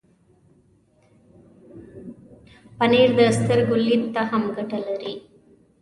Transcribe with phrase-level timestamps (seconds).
[2.77, 5.13] پنېر د سترګو لید ته هم ګټه لري.